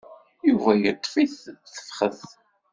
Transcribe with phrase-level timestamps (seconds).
[0.49, 1.33] Yuba teṭṭef-it
[1.75, 2.21] tefxet.